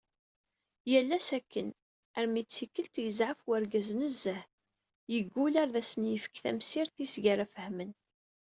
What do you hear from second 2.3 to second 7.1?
d tikkelt, yezɛef urgaz nezzeh, yeggul ar d asen-yefk tamsirt